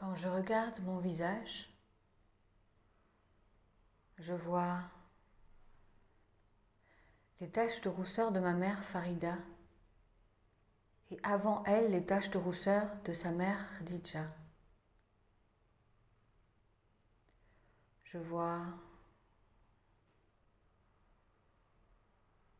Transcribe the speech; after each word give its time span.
Quand 0.00 0.16
je 0.16 0.28
regarde 0.28 0.80
mon 0.84 0.98
visage, 0.98 1.68
je 4.16 4.32
vois 4.32 4.80
les 7.38 7.50
taches 7.50 7.82
de 7.82 7.90
rousseur 7.90 8.32
de 8.32 8.40
ma 8.40 8.54
mère 8.54 8.82
Farida 8.82 9.36
et 11.10 11.20
avant 11.22 11.62
elle 11.64 11.90
les 11.90 12.06
taches 12.06 12.30
de 12.30 12.38
rousseur 12.38 12.96
de 13.04 13.12
sa 13.12 13.30
mère 13.30 13.62
Khadija. 13.76 14.24
Je 18.04 18.16
vois 18.16 18.64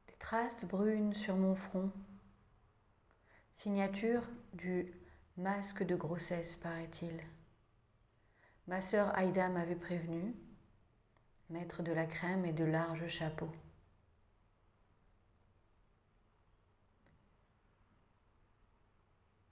des 0.09 0.17
traces 0.19 0.67
brunes 0.67 1.15
sur 1.15 1.37
mon 1.37 1.57
front, 1.57 1.91
signature 3.55 4.29
du 4.53 5.00
masque 5.41 5.85
de 5.85 5.97
grossesse, 5.97 6.57
paraît-il. 6.57 7.19
Ma 8.67 8.83
sœur 8.83 9.17
Aïda 9.17 9.49
m'avait 9.49 9.75
prévenu, 9.75 10.35
mettre 11.49 11.83
de 11.83 11.93
la 11.93 12.05
crème 12.07 12.45
et 12.45 12.53
de 12.53 12.65
larges 12.65 13.09
chapeaux. 13.09 13.51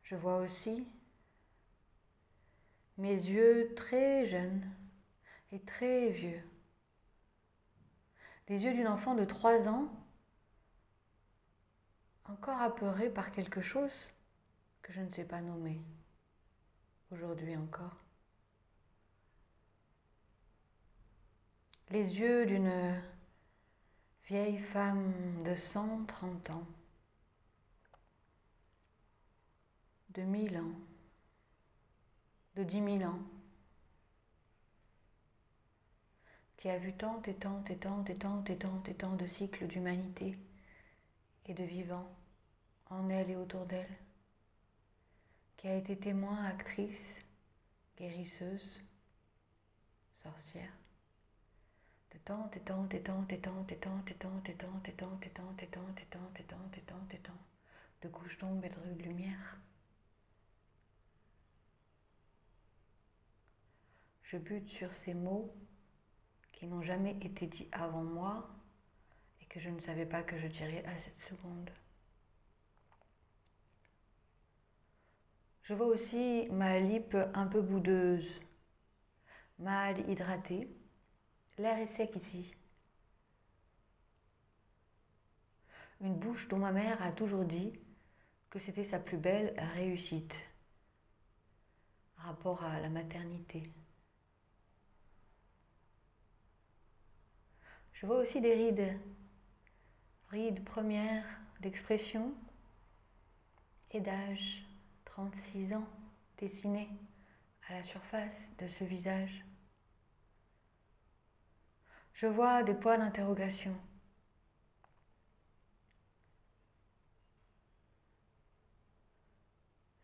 Je 0.02 0.14
vois 0.14 0.36
aussi 0.36 0.86
mes 2.98 3.14
yeux 3.14 3.72
très 3.74 4.26
jeunes 4.26 4.70
et 5.52 5.60
très 5.60 6.10
vieux. 6.10 6.42
Les 8.48 8.62
yeux 8.62 8.74
d'une 8.74 8.88
enfant 8.88 9.14
de 9.14 9.24
trois 9.24 9.68
ans, 9.68 9.88
encore 12.26 12.60
apeurée 12.60 13.08
par 13.08 13.30
quelque 13.30 13.62
chose 13.62 14.10
que 14.88 14.94
je 14.94 15.02
ne 15.02 15.10
sais 15.10 15.26
pas 15.26 15.42
nommer, 15.42 15.78
aujourd'hui 17.10 17.54
encore. 17.56 17.94
Les 21.90 22.18
yeux 22.18 22.46
d'une 22.46 23.02
vieille 24.26 24.56
femme 24.56 25.42
de 25.42 25.54
130 25.54 26.50
ans, 26.50 26.66
de 30.14 30.22
mille 30.22 30.56
ans, 30.56 30.72
de 32.56 32.64
dix 32.64 32.80
mille 32.80 33.04
ans, 33.04 33.20
qui 36.56 36.70
a 36.70 36.78
vu 36.78 36.94
tant 36.94 37.20
et 37.26 37.34
tant 37.34 37.62
et 37.68 37.76
tant 37.76 38.02
et 38.06 38.16
tant 38.16 38.42
et 38.44 38.56
tant 38.56 38.82
et 38.86 38.94
tant 38.94 39.16
de 39.16 39.26
cycles 39.26 39.66
d'humanité 39.66 40.38
et 41.44 41.52
de 41.52 41.64
vivants 41.64 42.10
en 42.88 43.10
elle 43.10 43.30
et 43.30 43.36
autour 43.36 43.66
d'elle, 43.66 44.07
qui 45.58 45.68
a 45.68 45.74
été 45.74 45.96
témoin, 45.98 46.44
actrice, 46.44 47.20
guérisseuse, 47.98 48.80
sorcière, 50.14 50.72
de 52.12 52.18
tant 52.18 52.48
et 52.52 52.60
tant 52.60 52.88
et 52.88 53.02
tant 53.02 53.26
et 53.28 53.38
tant 53.38 53.66
et 53.68 53.76
tant 53.76 54.04
et 54.06 54.14
tant 54.14 54.42
et 54.46 54.54
tant 54.54 54.82
et 54.86 54.92
tant 54.92 55.20
et 55.24 55.32
tant 55.32 55.56
et 55.60 55.66
tant 55.66 55.92
et 55.98 56.06
tant 56.06 56.32
et 56.38 56.44
tant 56.44 56.70
et 56.76 56.80
tant 56.80 57.06
et 57.10 57.18
tant 57.18 57.32
de 58.02 58.08
couches 58.08 58.38
d'ombre 58.38 58.64
et 58.64 58.68
de 58.70 59.02
lumière. 59.02 59.58
Je 64.22 64.36
bute 64.36 64.68
sur 64.68 64.94
ces 64.94 65.14
mots 65.14 65.52
qui 66.52 66.66
n'ont 66.66 66.82
jamais 66.82 67.16
été 67.22 67.46
dits 67.46 67.68
avant 67.72 68.04
moi 68.04 68.48
et 69.40 69.46
que 69.46 69.58
je 69.58 69.70
ne 69.70 69.80
savais 69.80 70.06
pas 70.06 70.22
que 70.22 70.38
je 70.38 70.46
dirais 70.46 70.84
à 70.84 70.96
cette 70.98 71.16
seconde. 71.16 71.70
Je 75.68 75.74
vois 75.74 75.88
aussi 75.88 76.48
ma 76.50 76.80
lippe 76.80 77.14
un 77.34 77.46
peu 77.46 77.60
boudeuse, 77.60 78.40
mal 79.58 80.00
hydratée. 80.08 80.66
L'air 81.58 81.78
est 81.78 81.84
sec 81.84 82.16
ici. 82.16 82.56
Une 86.00 86.14
bouche 86.14 86.48
dont 86.48 86.56
ma 86.56 86.72
mère 86.72 87.02
a 87.02 87.12
toujours 87.12 87.44
dit 87.44 87.78
que 88.48 88.58
c'était 88.58 88.82
sa 88.82 88.98
plus 88.98 89.18
belle 89.18 89.54
réussite, 89.74 90.40
rapport 92.16 92.64
à 92.64 92.80
la 92.80 92.88
maternité. 92.88 93.62
Je 97.92 98.06
vois 98.06 98.16
aussi 98.16 98.40
des 98.40 98.54
rides, 98.54 98.98
rides 100.30 100.64
premières 100.64 101.26
d'expression 101.60 102.32
et 103.90 104.00
d'âge, 104.00 104.67
36 105.18 105.74
ans, 105.74 105.88
dessinées 106.36 106.88
à 107.68 107.72
la 107.72 107.82
surface 107.82 108.52
de 108.58 108.68
ce 108.68 108.84
visage. 108.84 109.44
Je 112.12 112.28
vois 112.28 112.62
des 112.62 112.74
points 112.74 112.98
d'interrogation. 112.98 113.74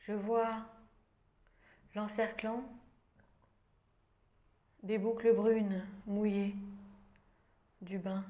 Je 0.01 0.15
vois 0.15 0.67
l'encerclant 1.95 2.65
des 4.83 4.99
boucles 4.99 5.33
brunes 5.33 5.87
mouillées 6.07 6.57
du 7.83 7.99
bain. 7.99 8.25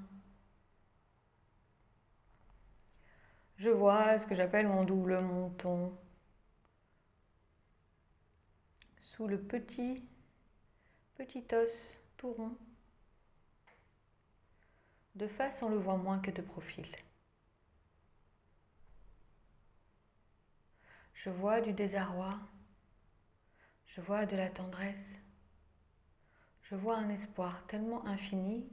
Je 3.57 3.71
vois 3.71 4.19
ce 4.19 4.27
que 4.27 4.35
j'appelle 4.35 4.69
mon 4.69 4.85
double 4.85 5.23
menton 5.23 5.97
sous 9.17 9.27
le 9.27 9.41
petit, 9.41 10.03
petit 11.17 11.45
os 11.53 11.99
tout 12.17 12.33
rond. 12.33 12.57
De 15.15 15.29
face, 15.29 15.63
on 15.63 15.69
le 15.69 15.77
voit 15.77 15.97
moins 15.97 16.19
que 16.19 16.31
de 16.31 16.43
profil. 16.43 16.87
Je 21.15 21.31
vois 21.31 21.61
du 21.61 21.73
désarroi, 21.73 22.39
je 23.87 24.01
vois 24.01 24.27
de 24.27 24.37
la 24.37 24.51
tendresse, 24.51 25.21
je 26.63 26.75
vois 26.75 26.97
un 26.97 27.09
espoir 27.09 27.67
tellement 27.67 28.05
infini 28.07 28.69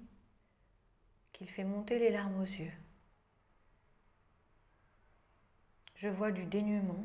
il 1.41 1.49
fait 1.49 1.63
monter 1.63 1.97
les 1.97 2.11
larmes 2.11 2.39
aux 2.39 2.45
yeux. 2.45 2.71
Je 5.95 6.07
vois 6.07 6.31
du 6.31 6.45
dénuement. 6.45 7.03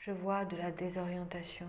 Je 0.00 0.12
vois 0.12 0.46
de 0.46 0.56
la 0.56 0.70
désorientation. 0.70 1.66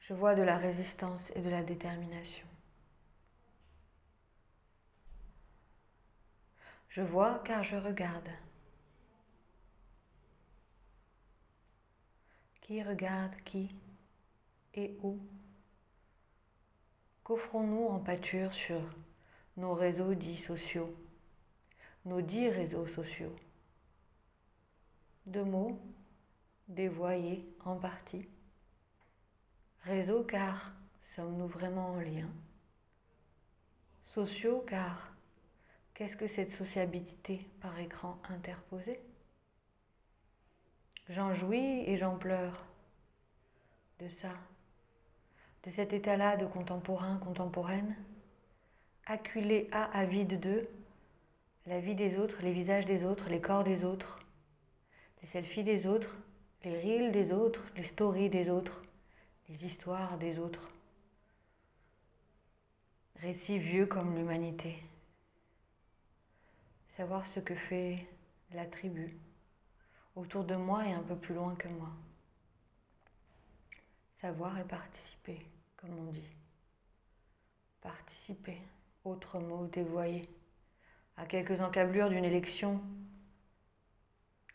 Je 0.00 0.12
vois 0.12 0.34
de 0.34 0.42
la 0.42 0.56
résistance 0.56 1.30
et 1.36 1.40
de 1.40 1.48
la 1.48 1.62
détermination. 1.62 2.48
Je 6.88 7.00
vois 7.00 7.40
car 7.44 7.62
je 7.62 7.76
regarde. 7.76 8.28
Qui 12.60 12.82
regarde 12.82 13.36
qui 13.44 13.68
et 14.74 14.98
où? 15.04 15.20
Qu'offrons-nous 17.22 17.86
en 17.86 18.00
pâture 18.00 18.52
sur 18.52 18.82
nos 19.56 19.74
réseaux 19.74 20.14
dits 20.14 20.38
sociaux, 20.38 20.92
nos 22.04 22.20
dix 22.20 22.48
réseaux 22.48 22.88
sociaux? 22.88 23.36
Deux 25.26 25.44
mots 25.44 25.80
dévoyés 26.68 27.48
en 27.64 27.76
partie. 27.76 28.28
Réseau 29.82 30.24
car 30.24 30.72
sommes-nous 31.02 31.48
vraiment 31.48 31.92
en 31.92 32.00
lien? 32.00 32.28
Sociaux 34.04 34.64
car 34.66 35.14
qu'est-ce 35.94 36.16
que 36.16 36.26
cette 36.26 36.50
sociabilité 36.50 37.48
par 37.60 37.78
écran 37.78 38.18
interposé 38.28 39.00
J'en 41.08 41.32
jouis 41.32 41.84
et 41.86 41.96
j'en 41.96 42.16
pleure 42.16 42.64
de 44.00 44.08
ça 44.08 44.32
de 45.64 45.70
cet 45.70 45.92
état-là 45.94 46.36
de 46.36 46.46
contemporain, 46.46 47.16
contemporaine, 47.18 47.96
acculé 49.06 49.68
à, 49.72 49.84
avide 49.98 50.38
de 50.38 50.68
la 51.66 51.80
vie 51.80 51.94
des 51.94 52.18
autres, 52.18 52.42
les 52.42 52.52
visages 52.52 52.84
des 52.84 53.04
autres, 53.04 53.30
les 53.30 53.40
corps 53.40 53.64
des 53.64 53.84
autres, 53.84 54.18
les 55.24 55.30
selfies 55.30 55.64
des 55.64 55.86
autres, 55.86 56.18
les 56.64 56.78
reels 56.82 57.10
des 57.10 57.32
autres, 57.32 57.64
les 57.76 57.82
stories 57.82 58.28
des 58.28 58.50
autres, 58.50 58.82
les 59.48 59.64
histoires 59.64 60.18
des 60.18 60.38
autres. 60.38 60.70
Récit 63.16 63.58
vieux 63.58 63.86
comme 63.86 64.14
l'humanité. 64.14 64.76
Savoir 66.88 67.26
ce 67.26 67.40
que 67.40 67.54
fait 67.54 68.06
la 68.52 68.66
tribu 68.66 69.16
autour 70.14 70.44
de 70.44 70.56
moi 70.56 70.86
et 70.86 70.92
un 70.92 71.02
peu 71.02 71.16
plus 71.16 71.34
loin 71.34 71.54
que 71.54 71.68
moi. 71.68 71.88
Savoir 74.12 74.58
et 74.58 74.64
participer 74.64 75.40
comme 75.78 75.96
on 76.06 76.12
dit. 76.12 76.36
Participer, 77.80 78.58
autre 79.04 79.38
mot 79.38 79.68
dévoyé, 79.68 80.28
à 81.16 81.24
quelques 81.24 81.62
encablures 81.62 82.10
d'une 82.10 82.26
élection 82.26 82.78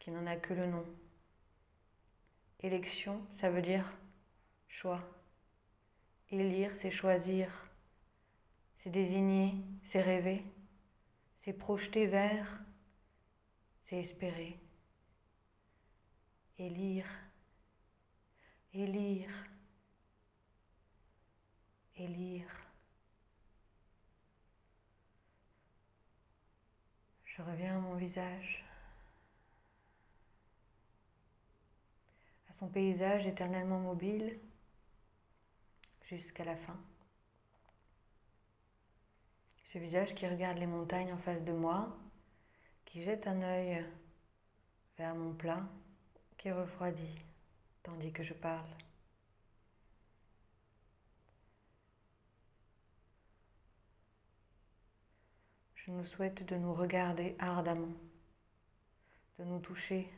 qui 0.09 0.15
n'en 0.15 0.25
a 0.25 0.37
que 0.37 0.55
le 0.55 0.65
nom. 0.65 0.85
Élection, 2.61 3.21
ça 3.31 3.51
veut 3.51 3.61
dire 3.61 3.93
choix. 4.67 5.03
Élire, 6.31 6.71
c'est 6.73 6.89
choisir, 6.89 7.69
c'est 8.77 8.89
désigner, 8.89 9.53
c'est 9.83 10.01
rêver, 10.01 10.43
c'est 11.37 11.53
projeter 11.53 12.07
vers, 12.07 12.59
c'est 13.81 13.97
espérer. 13.97 14.59
Élire, 16.57 17.07
élire, 18.73 19.45
élire. 21.97 22.49
Je 27.25 27.43
reviens 27.43 27.77
à 27.77 27.79
mon 27.79 27.93
visage. 27.93 28.65
Son 32.59 32.67
paysage 32.67 33.25
éternellement 33.25 33.79
mobile 33.79 34.37
jusqu'à 36.01 36.43
la 36.43 36.57
fin. 36.57 36.77
Ce 39.71 39.77
visage 39.77 40.13
qui 40.13 40.27
regarde 40.27 40.57
les 40.57 40.67
montagnes 40.67 41.13
en 41.13 41.17
face 41.17 41.41
de 41.41 41.53
moi, 41.53 41.97
qui 42.83 43.01
jette 43.01 43.27
un 43.27 43.41
œil 43.43 43.85
vers 44.97 45.15
mon 45.15 45.33
plat, 45.33 45.69
qui 46.37 46.51
refroidit 46.51 47.19
tandis 47.81 48.11
que 48.11 48.23
je 48.23 48.33
parle. 48.33 48.75
Je 55.75 55.91
nous 55.91 56.05
souhaite 56.05 56.45
de 56.45 56.57
nous 56.57 56.73
regarder 56.73 57.37
ardemment, 57.39 57.93
de 59.37 59.45
nous 59.45 59.59
toucher 59.59 60.11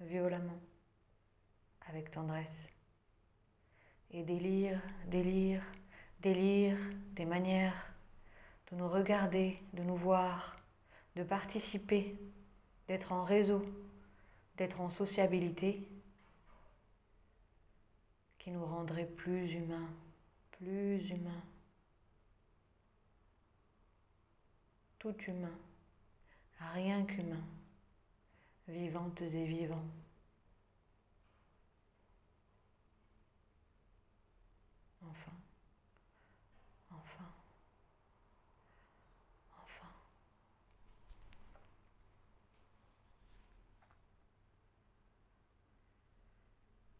violemment 0.00 0.60
avec 1.88 2.10
tendresse. 2.10 2.68
Et 4.10 4.22
délire, 4.22 4.80
délire, 5.06 5.62
délire 6.20 6.78
des 7.12 7.24
manières 7.24 7.92
de 8.70 8.76
nous 8.76 8.88
regarder, 8.88 9.58
de 9.72 9.82
nous 9.82 9.96
voir, 9.96 10.56
de 11.14 11.22
participer, 11.22 12.16
d'être 12.88 13.12
en 13.12 13.24
réseau, 13.24 13.64
d'être 14.56 14.80
en 14.80 14.90
sociabilité, 14.90 15.88
qui 18.38 18.50
nous 18.50 18.64
rendrait 18.64 19.06
plus 19.06 19.52
humains, 19.52 19.90
plus 20.52 21.10
humains. 21.10 21.42
Tout 24.98 25.16
humain, 25.28 25.58
rien 26.72 27.04
qu'humain, 27.04 27.44
vivantes 28.68 29.22
et 29.22 29.46
vivants. 29.46 29.84
Enfin. 35.10 35.45